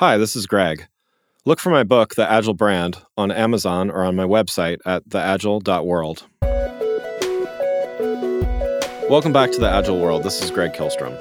Hi, 0.00 0.16
this 0.16 0.34
is 0.34 0.46
Greg. 0.46 0.86
Look 1.44 1.60
for 1.60 1.68
my 1.68 1.84
book, 1.84 2.14
The 2.14 2.26
Agile 2.26 2.54
Brand, 2.54 2.96
on 3.18 3.30
Amazon 3.30 3.90
or 3.90 4.02
on 4.02 4.16
my 4.16 4.24
website 4.24 4.78
at 4.86 5.06
theagile.world. 5.06 6.26
Welcome 9.10 9.34
back 9.34 9.52
to 9.52 9.60
the 9.60 9.68
Agile 9.70 10.00
World. 10.00 10.22
This 10.22 10.40
is 10.42 10.50
Greg 10.50 10.72
Kihlstrom. 10.72 11.20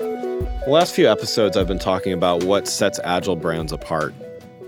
The 0.63 0.71
last 0.71 0.95
few 0.95 1.11
episodes, 1.11 1.57
I've 1.57 1.67
been 1.67 1.77
talking 1.77 2.13
about 2.13 2.45
what 2.45 2.69
sets 2.69 3.01
Agile 3.03 3.35
brands 3.35 3.73
apart 3.73 4.13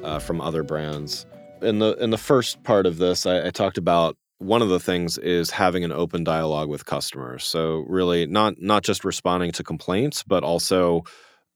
uh, 0.03 0.19
from 0.19 0.41
other 0.41 0.61
brands. 0.61 1.25
In 1.61 1.79
the 1.79 1.95
in 1.95 2.09
the 2.09 2.17
first 2.17 2.61
part 2.63 2.85
of 2.85 2.97
this, 2.97 3.25
I, 3.25 3.47
I 3.47 3.49
talked 3.49 3.77
about 3.77 4.17
one 4.39 4.61
of 4.61 4.67
the 4.67 4.79
things 4.81 5.19
is 5.19 5.51
having 5.51 5.85
an 5.85 5.93
open 5.93 6.25
dialogue 6.25 6.67
with 6.67 6.85
customers. 6.85 7.45
So 7.45 7.85
really, 7.87 8.25
not 8.25 8.61
not 8.61 8.83
just 8.83 9.05
responding 9.05 9.53
to 9.53 9.63
complaints, 9.63 10.21
but 10.21 10.43
also 10.43 11.05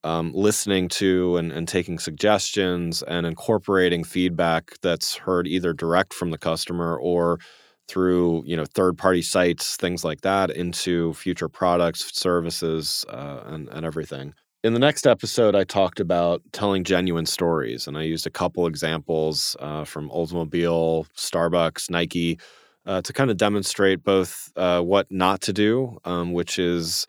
um, 0.06 0.32
listening 0.36 0.88
to 0.88 1.36
and, 1.38 1.52
and 1.52 1.68
taking 1.68 1.98
suggestions 1.98 3.02
and 3.04 3.26
incorporating 3.26 4.04
feedback 4.04 4.78
that's 4.82 5.16
heard 5.16 5.48
either 5.48 5.74
direct 5.74 6.14
from 6.14 6.29
the 6.29 6.38
customer 6.38 6.96
or 6.98 7.39
through 7.88 8.43
you 8.46 8.56
know 8.56 8.65
third 8.65 8.98
party 8.98 9.21
sites 9.21 9.76
things 9.78 10.04
like 10.04 10.21
that 10.21 10.52
into 10.52 11.14
future 11.15 11.50
products 11.50 12.15
services 12.18 13.04
uh, 13.10 13.42
and, 13.48 13.68
and 13.70 13.86
everything. 13.86 14.34
In 14.64 14.74
the 14.74 14.79
next 14.79 15.07
episode 15.07 15.56
i 15.56 15.64
talked 15.64 16.00
about 16.00 16.42
telling 16.51 16.84
genuine 16.84 17.26
stories 17.26 17.87
and 17.87 17.98
i 17.98 18.04
used 18.04 18.28
a 18.28 18.32
couple 18.32 18.68
examples 18.68 19.56
uh, 19.60 19.86
from 19.86 20.10
oldsmobile 20.10 21.07
starbucks 21.18 21.90
nike 21.90 22.40
uh, 22.86 23.01
to 23.01 23.12
kind 23.12 23.32
of 23.32 23.37
demonstrate 23.37 24.04
both 24.04 24.51
uh, 24.56 24.82
what 24.82 25.07
not 25.12 25.42
to 25.42 25.54
do 25.54 25.98
um, 26.06 26.32
which 26.32 26.60
is 26.60 27.07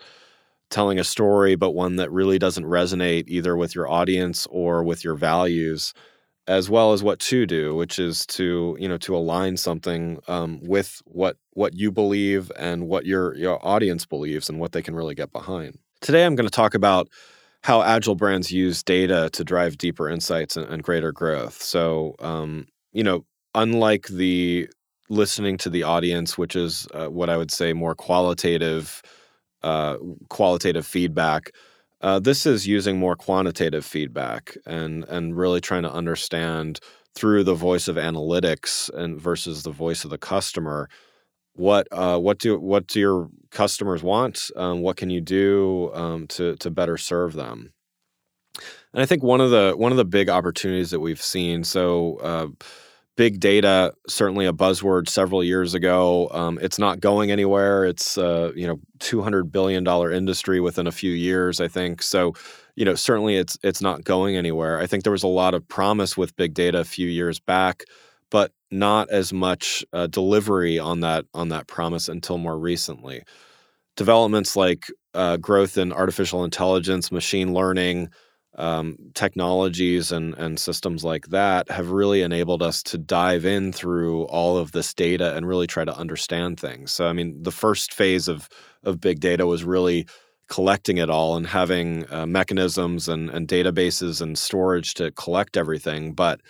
telling 0.71 0.99
a 0.99 1.05
story, 1.05 1.55
but 1.55 1.73
one 1.73 1.97
that 1.97 2.11
really 2.11 2.39
doesn't 2.39 2.65
resonate 2.65 3.25
either 3.27 3.57
with 3.57 3.75
your 3.75 3.89
audience 3.89 4.47
or 4.51 4.83
with 4.83 5.05
your 5.05 5.15
values, 5.15 5.93
as 6.47 6.71
well 6.71 6.93
as 6.93 7.03
what 7.03 7.19
to 7.19 7.47
do, 7.47 7.75
which 7.75 7.99
is 7.99 8.27
to 8.27 8.77
you 8.79 8.89
know 8.89 8.99
to 8.99 9.17
align 9.17 9.57
something 9.57 10.19
um, 10.29 10.61
with 10.63 11.03
what 11.07 11.37
what 11.53 11.75
you 11.75 11.91
believe 11.91 12.51
and 12.57 12.89
what 12.89 13.07
your 13.07 13.35
your 13.37 13.65
audience 13.67 14.07
believes 14.07 14.49
and 14.49 14.59
what 14.59 14.73
they 14.73 14.83
can 14.83 14.95
really 14.95 15.15
get 15.15 15.33
behind. 15.33 15.79
Today, 16.01 16.25
I'm 16.25 16.35
going 16.35 16.47
to 16.47 16.51
talk 16.51 16.75
about 16.75 17.09
how 17.63 17.83
agile 17.83 18.15
brands 18.15 18.53
use 18.53 18.83
data 18.83 19.29
to 19.33 19.43
drive 19.43 19.77
deeper 19.79 20.09
insights 20.09 20.57
and, 20.57 20.69
and 20.69 20.83
greater 20.83 21.11
growth. 21.11 21.61
So, 21.61 22.15
um, 22.21 22.69
you 22.93 23.03
know, 23.03 23.25
unlike 23.57 24.07
the 24.07 24.69
listening 25.09 25.57
to 25.59 25.71
the 25.71 25.83
audience, 25.83 26.37
which 26.39 26.55
is 26.55 26.87
uh, 26.95 27.07
what 27.07 27.29
I 27.29 27.37
would 27.37 27.51
say 27.51 27.73
more 27.73 27.95
qualitative 27.95 29.03
uh, 29.67 29.97
qualitative 30.29 30.87
feedback. 30.87 31.53
Uh, 32.01 32.19
this 32.21 32.47
is 32.47 32.67
using 32.67 32.99
more 32.99 33.17
quantitative 33.17 33.85
feedback 33.85 34.57
and 34.67 35.05
and 35.05 35.37
really 35.37 35.61
trying 35.61 35.83
to 35.83 35.93
understand 35.93 36.79
through 37.15 37.43
the 37.43 37.55
voice 37.55 37.89
of 37.89 37.97
analytics 37.97 38.91
and 38.95 39.21
versus 39.21 39.63
the 39.63 39.71
voice 39.71 40.05
of 40.05 40.11
the 40.11 40.19
customer 40.19 40.89
what 41.57 41.89
uh, 41.91 42.19
what 42.19 42.39
do 42.39 42.59
what 42.61 42.87
do 42.87 43.01
your 43.01 43.29
customers 43.51 44.03
want? 44.03 44.51
Um, 44.57 44.83
what 44.83 44.97
can 44.97 45.11
you 45.11 45.21
do 45.21 45.91
um, 45.95 46.27
to 46.29 46.55
to 46.57 46.71
better 46.71 46.97
serve 46.97 47.33
them? 47.33 47.73
And 48.93 49.03
I 49.03 49.07
think 49.07 49.23
one 49.23 49.41
of 49.41 49.51
the 49.51 49.75
one 49.77 49.91
of 49.91 49.99
the 49.99 50.05
big 50.05 50.29
opportunities 50.29 50.91
that 50.91 51.01
we've 51.01 51.23
seen 51.23 51.65
so 51.65 52.19
uh, 52.23 52.49
big 53.17 53.41
data 53.41 53.93
certainly 54.09 54.47
a 54.47 54.53
buzzword 54.53 55.09
several 55.09 55.43
years 55.43 55.75
ago. 55.75 56.29
Um, 56.33 56.59
it's 56.63 56.79
not 56.79 57.01
going 57.01 57.31
anywhere. 57.31 57.85
It's 57.85 58.19
uh, 58.19 58.53
you 58.55 58.67
know 58.67 58.79
200 59.01 59.51
billion 59.51 59.85
dollar 59.85 60.11
industry 60.13 60.61
within 60.61 60.87
a 60.87 60.93
few 60.93 61.13
years 61.13 61.61
i 61.61 61.69
think. 61.69 62.03
So 62.03 62.35
you 62.75 62.85
know 62.85 62.95
certainly 62.95 63.37
it's 63.37 63.59
it's 63.63 63.83
not 63.83 64.05
going 64.05 64.37
anywhere. 64.37 64.79
I 64.79 64.87
think 64.87 65.03
there 65.03 65.13
was 65.13 65.23
a 65.23 65.29
lot 65.29 65.55
of 65.55 65.67
promise 65.69 66.17
with 66.17 66.37
big 66.37 66.55
data 66.55 66.79
a 66.79 66.85
few 66.85 67.09
years 67.09 67.41
back 67.41 67.85
but 68.31 68.53
not 68.71 69.09
as 69.11 69.33
much 69.33 69.85
uh, 69.93 70.07
delivery 70.07 70.79
on 70.79 71.01
that 71.01 71.25
on 71.35 71.49
that 71.51 71.67
promise 71.67 72.09
until 72.09 72.39
more 72.39 72.59
recently. 72.59 73.23
Developments 73.97 74.57
like 74.57 74.87
uh, 75.15 75.37
growth 75.39 75.79
in 75.79 75.93
artificial 75.93 76.45
intelligence 76.45 77.11
machine 77.11 77.55
learning 77.55 78.09
um, 78.57 78.97
technologies 79.15 80.11
and, 80.13 80.35
and 80.35 80.59
systems 80.59 81.05
like 81.05 81.27
that 81.29 81.71
have 81.71 81.91
really 81.91 82.23
enabled 82.23 82.63
us 82.63 82.83
to 82.85 82.99
dive 82.99 83.45
in 83.45 83.73
through 83.73 84.25
all 84.25 84.57
of 84.57 84.73
this 84.73 84.95
data 84.95 85.37
and 85.37 85.47
really 85.47 85.67
try 85.67 85.85
to 85.85 85.97
understand 85.97 86.59
things. 86.59 86.91
So, 86.91 87.07
I 87.07 87.13
mean, 87.13 87.43
the 87.43 87.53
first 87.53 87.93
phase 87.93 88.29
of 88.29 88.49
of 88.83 89.01
big 89.01 89.21
data 89.21 89.47
was 89.47 89.65
really 89.65 90.07
collecting 90.49 90.99
it 90.99 91.11
all 91.11 91.37
and 91.37 91.47
having 91.47 92.07
uh, 92.13 92.25
mechanisms 92.25 93.09
and, 93.09 93.29
and 93.31 93.49
databases 93.49 94.21
and 94.21 94.39
storage 94.39 94.95
to 94.95 95.11
collect 95.13 95.57
everything. 95.57 96.13
But 96.13 96.41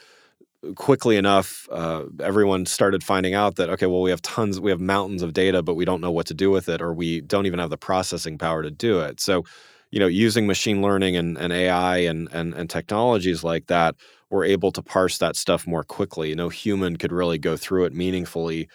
quickly 0.75 1.17
enough, 1.17 1.67
uh, 1.71 2.05
everyone 2.21 2.67
started 2.67 3.03
finding 3.03 3.35
out 3.35 3.57
that 3.57 3.71
okay, 3.71 3.87
well, 3.87 4.03
we 4.03 4.11
have 4.11 4.23
tons, 4.23 4.61
we 4.61 4.71
have 4.71 4.81
mountains 4.81 5.23
of 5.23 5.33
data, 5.33 5.63
but 5.63 5.75
we 5.75 5.85
don't 5.85 6.01
know 6.01 6.13
what 6.13 6.27
to 6.27 6.35
do 6.35 6.51
with 6.51 6.69
it, 6.69 6.83
or 6.83 6.93
we 6.93 7.21
don't 7.21 7.47
even 7.47 7.59
have 7.59 7.71
the 7.71 7.79
processing 7.79 8.39
power 8.39 8.63
to 8.63 8.71
do 8.71 9.01
it. 9.01 9.19
So 9.21 9.45
you 9.91 10.01
know, 10.01 10.07
using 10.07 10.47
machine 10.47 10.83
learning 10.83 11.17
and, 11.17 11.39
and 11.39 11.53
AI 11.53 11.99
and, 11.99 12.29
and, 12.33 12.55
and 12.55 12.69
technologies 12.69 13.45
like 13.45 13.67
that, 13.67 13.95
we're 14.31 14.45
able 14.45 14.73
to 14.73 14.83
parse 14.83 15.19
that 15.19 15.37
stuff 15.37 15.67
more 15.67 15.85
quickly. 15.85 16.35
No 16.35 16.49
human 16.49 16.97
could 16.97 17.13
really 17.13 17.39
go 17.39 17.57
through 17.57 17.85
it 17.85 17.95
meaningfully 17.95 18.69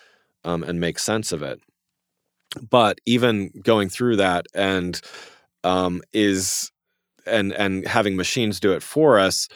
um, 0.44 0.64
and 0.64 0.80
make 0.80 1.00
sense 1.00 1.32
of 1.32 1.44
it. 1.44 1.60
But 2.70 3.00
even 3.06 3.50
going 3.64 3.90
through 3.90 4.18
that 4.18 4.46
and 4.54 5.00
um, 5.64 6.02
is 6.14 6.72
and 7.26 7.54
and 7.54 7.88
having 7.88 8.16
machines 8.16 8.60
do 8.60 8.74
it 8.74 8.84
for 8.84 9.20
us, 9.20 9.48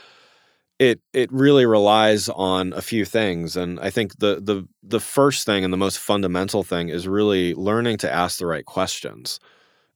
it 0.79 1.01
it 1.13 1.31
really 1.31 1.65
relies 1.65 2.29
on 2.29 2.73
a 2.73 2.81
few 2.81 3.05
things. 3.05 3.57
And 3.57 3.79
I 3.79 3.89
think 3.89 4.19
the 4.19 4.41
the 4.41 4.67
the 4.83 4.99
first 4.99 5.45
thing 5.45 5.63
and 5.63 5.73
the 5.73 5.77
most 5.77 5.99
fundamental 5.99 6.63
thing 6.63 6.89
is 6.89 7.07
really 7.07 7.53
learning 7.55 7.97
to 7.99 8.11
ask 8.13 8.39
the 8.39 8.47
right 8.47 8.65
questions 8.65 9.39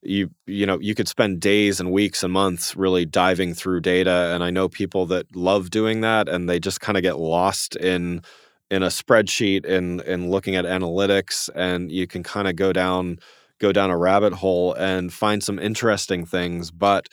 you 0.02 0.30
you 0.46 0.64
know 0.64 0.78
you 0.80 0.94
could 0.94 1.08
spend 1.08 1.40
days 1.40 1.78
and 1.80 1.92
weeks 1.92 2.22
and 2.22 2.32
months 2.32 2.74
really 2.74 3.04
diving 3.04 3.52
through 3.52 3.80
data 3.80 4.32
and 4.34 4.42
i 4.42 4.50
know 4.50 4.68
people 4.68 5.04
that 5.06 5.26
love 5.36 5.70
doing 5.70 6.00
that 6.00 6.28
and 6.28 6.48
they 6.48 6.58
just 6.58 6.80
kind 6.80 6.96
of 6.96 7.02
get 7.02 7.18
lost 7.18 7.76
in 7.76 8.22
in 8.70 8.82
a 8.82 8.86
spreadsheet 8.86 9.68
and 9.68 10.00
and 10.02 10.30
looking 10.30 10.56
at 10.56 10.64
analytics 10.64 11.50
and 11.54 11.90
you 11.90 12.06
can 12.06 12.22
kind 12.22 12.48
of 12.48 12.56
go 12.56 12.72
down 12.72 13.18
go 13.58 13.72
down 13.72 13.90
a 13.90 13.96
rabbit 13.96 14.32
hole 14.32 14.72
and 14.74 15.12
find 15.12 15.44
some 15.44 15.58
interesting 15.58 16.24
things. 16.24 16.70
But 16.70 17.08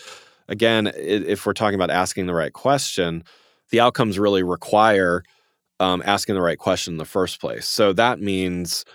again 0.48 0.92
if 0.96 1.46
we're 1.46 1.54
talking 1.54 1.76
about 1.76 1.90
asking 1.90 2.28
the 2.28 2.34
right 2.34 2.54
question 2.54 3.24
the 3.70 3.82
outcomes 3.82 4.18
really 4.18 4.44
require 4.44 5.24
um, 5.80 6.02
asking 6.06 6.36
the 6.36 6.42
right 6.42 6.58
question 6.58 6.94
in 6.94 6.98
the 6.98 7.06
first 7.06 7.42
place. 7.42 7.68
So 7.68 7.92
that 7.94 8.20
means 8.20 8.86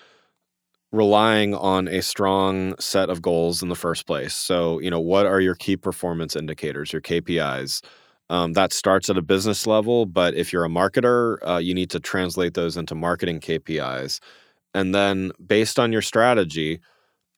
relying 0.92 1.54
on 1.54 1.88
a 1.88 2.03
strong 2.03 2.76
set 2.78 3.08
of 3.10 3.22
goals 3.22 3.62
in 3.62 3.69
the 3.69 3.75
first 3.75 4.06
place. 4.06 4.34
So, 4.34 4.78
you 4.80 4.91
know, 4.91 5.00
what 5.00 5.26
are 5.26 5.41
your 5.41 5.54
key 5.54 5.76
performance 5.76 6.36
indicators, 6.36 6.92
your 6.92 7.03
KPIs? 7.03 7.82
Um, 8.30 8.53
that 8.54 8.72
starts 8.72 9.10
at 9.10 9.19
a 9.19 9.22
business 9.22 9.66
level, 9.66 10.06
but 10.06 10.34
if 10.34 10.52
you're 10.52 10.64
a 10.64 10.69
marketer, 10.69 11.36
uh, 11.47 11.58
you 11.58 11.75
need 11.75 11.91
to 11.91 12.00
translate 12.00 12.54
those 12.54 12.76
into 12.76 12.94
marketing 12.94 13.41
KPIs. 13.41 14.20
And 14.75 14.94
then, 14.94 15.32
based 15.44 15.78
on 15.78 15.92
your 15.92 16.02
strategy, 16.02 16.81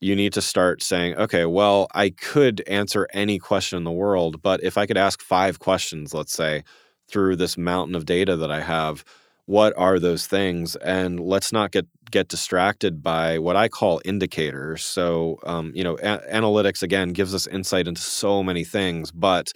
you 0.00 0.14
need 0.16 0.32
to 0.34 0.43
start 0.43 0.82
saying, 0.82 1.16
okay, 1.16 1.47
well, 1.47 1.88
I 1.94 2.10
could 2.10 2.62
answer 2.66 3.09
any 3.14 3.38
question 3.38 3.78
in 3.78 3.84
the 3.84 3.93
world, 3.93 4.43
but 4.43 4.62
if 4.62 4.76
I 4.76 4.87
could 4.87 4.98
ask 4.98 5.22
five 5.22 5.59
questions, 5.60 6.12
let's 6.12 6.32
say, 6.34 6.62
through 7.09 7.37
this 7.37 7.56
mountain 7.56 7.94
of 7.94 8.06
data 8.06 8.37
that 8.37 8.50
I 8.50 8.60
have, 8.60 9.04
what 9.47 9.75
are 9.77 9.99
those 9.99 10.27
things 10.27 10.75
and 10.77 11.21
let's 11.21 11.53
not 11.53 11.71
get 11.71 11.87
get 12.10 12.28
distracted 12.28 13.03
by 13.03 13.38
what 13.38 13.56
i 13.56 13.69
call 13.69 14.00
indicators. 14.05 14.82
So 14.84 15.38
um, 15.44 15.72
you 15.75 15.84
know 15.84 15.97
a- 15.97 16.22
analytics 16.32 16.82
again 16.82 17.10
gives 17.12 17.34
us 17.34 17.47
insight 17.47 17.87
into 17.88 18.00
so 18.00 18.43
many 18.43 18.65
things 18.65 19.10
but 19.10 19.53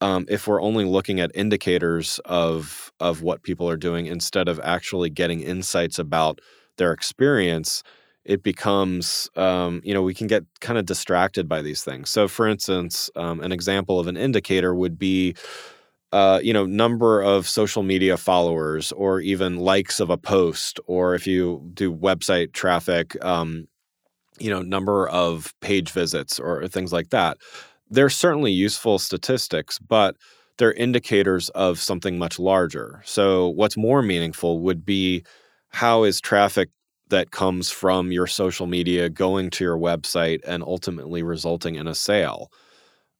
um, 0.00 0.26
if 0.28 0.48
we're 0.48 0.60
only 0.60 0.84
looking 0.84 1.20
at 1.20 1.30
indicators 1.34 2.18
of 2.24 2.92
of 3.00 3.22
what 3.22 3.42
people 3.42 3.68
are 3.68 3.76
doing 3.76 4.06
instead 4.06 4.48
of 4.48 4.60
actually 4.62 5.10
getting 5.10 5.40
insights 5.40 5.98
about 5.98 6.40
their 6.76 6.92
experience 6.92 7.82
it 8.24 8.42
becomes 8.42 9.28
um, 9.36 9.80
you 9.84 9.94
know 9.94 10.02
we 10.02 10.14
can 10.14 10.26
get 10.26 10.44
kind 10.60 10.78
of 10.78 10.86
distracted 10.86 11.48
by 11.48 11.60
these 11.62 11.82
things. 11.84 12.10
So 12.10 12.28
for 12.28 12.46
instance 12.48 13.10
um, 13.16 13.40
an 13.40 13.52
example 13.52 13.98
of 14.00 14.06
an 14.06 14.16
indicator 14.16 14.74
would 14.74 14.98
be 14.98 15.34
uh, 16.12 16.40
you 16.42 16.52
know, 16.52 16.66
number 16.66 17.20
of 17.22 17.48
social 17.48 17.82
media 17.82 18.16
followers 18.16 18.92
or 18.92 19.20
even 19.20 19.56
likes 19.56 20.00
of 20.00 20.10
a 20.10 20.16
post, 20.18 20.78
or 20.86 21.14
if 21.14 21.26
you 21.26 21.70
do 21.74 21.92
website 21.94 22.52
traffic, 22.52 23.22
um, 23.24 23.66
you 24.38 24.50
know, 24.50 24.62
number 24.62 25.08
of 25.08 25.54
page 25.60 25.90
visits 25.90 26.38
or 26.38 26.66
things 26.68 26.92
like 26.92 27.10
that. 27.10 27.38
They're 27.90 28.10
certainly 28.10 28.52
useful 28.52 28.98
statistics, 28.98 29.78
but 29.78 30.16
they're 30.58 30.72
indicators 30.72 31.48
of 31.50 31.78
something 31.78 32.18
much 32.18 32.38
larger. 32.38 33.02
So, 33.04 33.48
what's 33.50 33.76
more 33.76 34.02
meaningful 34.02 34.60
would 34.60 34.84
be 34.84 35.24
how 35.70 36.04
is 36.04 36.20
traffic 36.20 36.70
that 37.08 37.30
comes 37.30 37.70
from 37.70 38.12
your 38.12 38.26
social 38.26 38.66
media 38.66 39.08
going 39.10 39.50
to 39.50 39.64
your 39.64 39.78
website 39.78 40.40
and 40.46 40.62
ultimately 40.62 41.22
resulting 41.22 41.74
in 41.76 41.86
a 41.86 41.94
sale? 41.94 42.50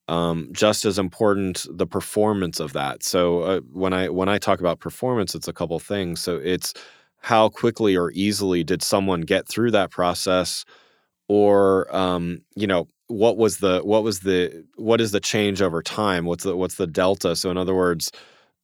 Um, 0.08 0.49
just 0.52 0.84
as 0.84 0.99
important 0.99 1.66
the 1.70 1.87
performance 1.87 2.60
of 2.60 2.72
that. 2.72 3.02
So 3.02 3.43
uh, 3.43 3.60
when 3.72 3.93
I 3.93 4.08
when 4.08 4.28
I 4.28 4.38
talk 4.38 4.60
about 4.60 4.81
performance, 4.81 5.34
it's 5.34 5.49
a 5.49 5.52
couple 5.52 5.78
things. 5.78 6.20
So 6.20 6.37
it's 6.37 6.75
how 7.19 7.49
quickly 7.49 7.96
or 7.96 8.10
easily 8.12 8.64
did 8.64 8.82
someone 8.82 9.22
get 9.22 9.49
through 9.49 9.70
that 9.72 9.90
process, 9.90 10.64
or 11.28 11.94
um, 11.94 12.43
you 12.56 12.66
know 12.66 12.88
what 13.08 13.37
was 13.37 13.58
the 13.58 13.81
what 13.81 14.02
was 14.02 14.20
the 14.20 14.64
what 14.76 15.00
is 15.00 15.12
the 15.12 15.20
change 15.20 15.62
over 15.62 15.82
time? 15.82 16.25
What's 16.25 16.44
the 16.44 16.56
what's 16.56 16.76
the 16.76 16.87
delta? 16.87 17.37
So 17.37 17.50
in 17.50 17.56
other 17.56 17.75
words, 17.75 18.10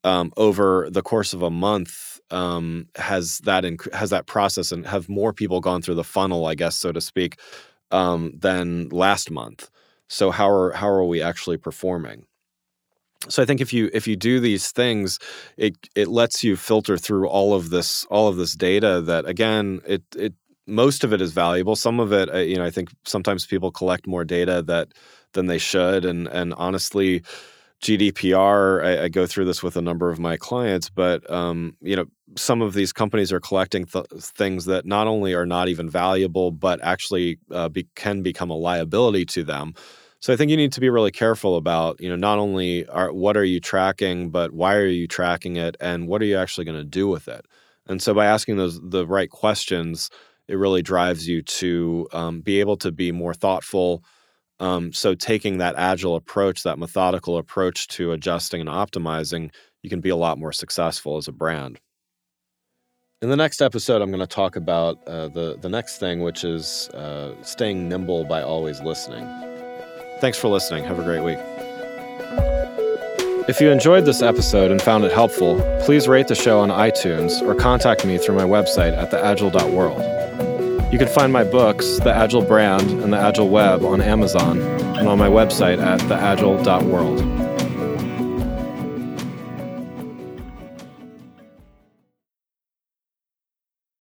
um, 0.05 0.32
over 0.37 0.88
the 0.90 1.02
course 1.02 1.32
of 1.32 1.43
a 1.43 1.50
month, 1.50 2.20
um, 2.31 2.88
has 2.96 3.38
that 3.40 3.64
inc- 3.64 3.93
has 3.94 4.11
that 4.11 4.26
process 4.26 4.73
and 4.73 4.87
have 4.87 5.08
more 5.08 5.32
people 5.32 5.61
gone 5.61 5.82
through 5.82 5.96
the 5.96 6.05
funnel, 6.05 6.46
I 6.46 6.55
guess, 6.55 6.76
so 6.76 6.93
to 6.93 7.00
speak, 7.00 7.40
um, 7.90 8.32
than 8.38 8.88
last 8.90 9.31
month. 9.31 9.70
So 10.09 10.31
how 10.31 10.49
are 10.51 10.73
how 10.73 10.89
are 10.89 11.05
we 11.05 11.23
actually 11.23 11.59
performing? 11.59 12.27
So 13.29 13.43
I 13.43 13.47
think 13.47 13.61
if 13.61 13.73
you 13.73 13.91
if 13.93 14.07
you 14.07 14.17
do 14.17 14.41
these 14.41 14.71
things, 14.71 15.19
it 15.57 15.77
it 15.95 16.09
lets 16.09 16.43
you 16.45 16.57
filter 16.57 16.97
through 16.97 17.29
all 17.29 17.55
of 17.55 17.71
this 17.71 18.05
all 18.07 18.29
of 18.29 18.37
this 18.37 18.55
data 18.55 19.01
that 19.03 19.27
again 19.27 19.81
it 19.87 20.03
it 20.17 20.35
most 20.67 21.03
of 21.03 21.13
it 21.13 21.21
is 21.21 21.33
valuable. 21.33 21.75
Some 21.77 21.99
of 21.99 22.13
it, 22.13 22.33
uh, 22.33 22.39
you 22.39 22.57
know, 22.57 22.65
I 22.65 22.71
think 22.71 22.91
sometimes 23.05 23.47
people 23.47 23.73
collect 23.73 24.07
more 24.07 24.25
data 24.25 24.63
that 24.67 24.89
than 25.33 25.47
they 25.47 25.59
should, 25.59 26.05
and 26.05 26.29
and 26.29 26.55
honestly, 26.55 27.23
GDPR. 27.83 28.85
I, 28.85 29.05
I 29.05 29.09
go 29.09 29.27
through 29.27 29.45
this 29.45 29.63
with 29.63 29.77
a 29.77 29.83
number 29.83 30.11
of 30.11 30.19
my 30.19 30.37
clients, 30.37 30.91
but 30.91 31.29
um, 31.31 31.77
you 31.81 31.97
know, 31.97 32.07
some 32.37 32.61
of 32.61 32.75
these 32.75 32.93
companies 32.93 33.33
are 33.33 33.41
collecting 33.41 33.85
th- 33.85 34.07
things 34.19 34.65
that 34.67 34.85
not 34.85 35.07
only 35.07 35.35
are 35.35 35.47
not 35.47 35.69
even 35.69 35.89
valuable, 35.89 36.51
but 36.51 36.81
actually 36.83 37.39
uh, 37.51 37.69
be, 37.69 37.87
can 37.95 38.23
become 38.23 38.51
a 38.51 38.57
liability 38.57 39.25
to 39.27 39.45
them. 39.45 39.75
So 40.21 40.33
I 40.33 40.37
think 40.37 40.51
you 40.51 40.57
need 40.57 40.73
to 40.73 40.81
be 40.81 40.91
really 40.91 41.13
careful 41.13 41.57
about, 41.57 42.01
you 42.01 42.09
know, 42.09 42.17
not 42.17 42.39
only 42.39 42.87
are, 42.89 43.13
what 43.13 43.37
are 43.37 43.45
you 43.45 43.61
tracking, 43.61 44.31
but 44.31 44.53
why 44.53 44.75
are 44.75 44.87
you 44.87 45.07
tracking 45.07 45.57
it, 45.57 45.77
and 45.81 46.09
what 46.09 46.21
are 46.21 46.27
you 46.27 46.37
actually 46.37 46.65
going 46.65 46.79
to 46.79 46.85
do 46.85 47.07
with 47.07 47.29
it. 47.29 47.47
And 47.87 48.03
so 48.03 48.13
by 48.13 48.27
asking 48.27 48.57
those 48.57 48.81
the 48.83 49.07
right 49.07 49.31
questions, 49.31 50.11
it 50.49 50.57
really 50.57 50.83
drives 50.83 51.29
you 51.29 51.43
to 51.43 52.09
um, 52.13 52.41
be 52.41 52.59
able 52.61 52.77
to 52.79 52.91
be 52.91 53.13
more 53.13 53.35
thoughtful. 53.35 54.03
Um, 54.61 54.93
so 54.93 55.15
taking 55.15 55.59
that 55.59 55.77
agile 55.77 56.17
approach, 56.17 56.63
that 56.65 56.79
methodical 56.79 57.39
approach 57.39 57.87
to 57.89 58.13
adjusting 58.13 58.61
and 58.61 58.69
optimizing, 58.69 59.53
you 59.83 59.91
can 59.91 60.01
be 60.01 60.09
a 60.09 60.17
lot 60.17 60.39
more 60.39 60.53
successful 60.53 61.17
as 61.17 61.29
a 61.29 61.33
brand. 61.33 61.81
In 63.21 63.31
the 63.31 63.37
next 63.37 63.61
episode, 63.61 64.01
I'm 64.01 64.11
going 64.11 64.21
to 64.21 64.27
talk 64.27 64.55
about 64.55 65.03
uh, 65.09 65.29
the 65.29 65.59
the 65.61 65.69
next 65.69 65.99
thing, 65.99 66.21
which 66.23 66.45
is 66.45 66.89
uh, 66.91 67.35
staying 67.43 67.89
nimble 67.89 68.25
by 68.25 68.43
always 68.43 68.81
listening. 68.81 69.27
Thanks 70.21 70.39
for 70.39 70.49
listening. 70.49 70.85
Have 70.85 71.01
a 71.01 71.05
great 71.05 71.23
week. 71.25 71.39
If 73.49 73.61
you 73.61 73.71
enjoyed 73.71 74.05
this 74.05 74.21
episode 74.21 74.71
and 74.71 74.81
found 74.81 75.05
it 75.05 75.13
helpful, 75.13 75.59
please 75.81 76.07
rate 76.07 76.29
the 76.29 76.35
show 76.35 76.61
on 76.61 76.69
iTunes 76.69 77.41
or 77.43 77.55
contact 77.55 78.05
me 78.05 78.19
through 78.19 78.37
my 78.37 78.45
website 78.45 78.97
at 78.97 79.11
theagile.world. 79.11 80.18
You 80.90 80.99
can 80.99 81.08
find 81.08 81.31
my 81.31 81.44
books, 81.44 81.99
The 81.99 82.14
Agile 82.14 82.40
Brand 82.40 83.02
and 83.02 83.12
The 83.12 83.19
Agile 83.19 83.50
Web, 83.50 83.85
on 83.85 84.00
Amazon 84.00 84.58
and 84.58 85.06
on 85.06 85.19
my 85.19 85.29
website 85.29 85.82
at 85.82 86.00
theagile.world. 86.00 87.38